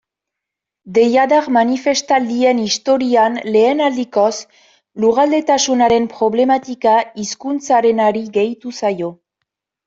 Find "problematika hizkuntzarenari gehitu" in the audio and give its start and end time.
6.15-8.75